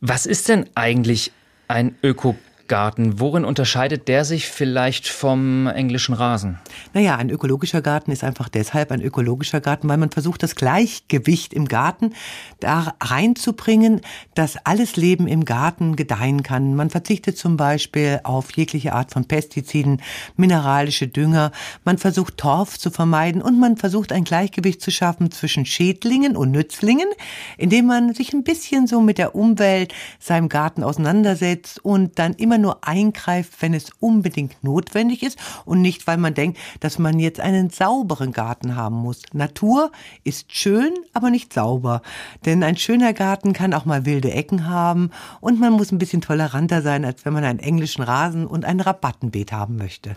[0.00, 1.30] Was ist denn eigentlich
[1.68, 2.49] ein Ökogarten?
[2.70, 3.18] Garten.
[3.18, 6.60] Worin unterscheidet der sich vielleicht vom englischen Rasen?
[6.94, 11.52] Naja, ein ökologischer Garten ist einfach deshalb ein ökologischer Garten, weil man versucht, das Gleichgewicht
[11.52, 12.14] im Garten
[12.60, 14.02] da reinzubringen,
[14.36, 16.76] dass alles Leben im Garten gedeihen kann.
[16.76, 20.00] Man verzichtet zum Beispiel auf jegliche Art von Pestiziden,
[20.36, 21.50] mineralische Dünger.
[21.84, 26.52] Man versucht Torf zu vermeiden und man versucht ein Gleichgewicht zu schaffen zwischen Schädlingen und
[26.52, 27.08] Nützlingen,
[27.58, 32.59] indem man sich ein bisschen so mit der Umwelt, seinem Garten auseinandersetzt und dann immer
[32.60, 37.40] nur eingreift, wenn es unbedingt notwendig ist und nicht, weil man denkt, dass man jetzt
[37.40, 39.22] einen sauberen Garten haben muss.
[39.32, 39.92] Natur
[40.24, 42.02] ist schön, aber nicht sauber.
[42.44, 45.10] Denn ein schöner Garten kann auch mal wilde Ecken haben
[45.40, 48.80] und man muss ein bisschen toleranter sein, als wenn man einen englischen Rasen und ein
[48.80, 50.08] Rabattenbeet haben möchte.